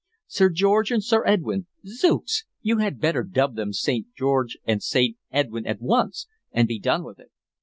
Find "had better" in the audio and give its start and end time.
2.79-3.21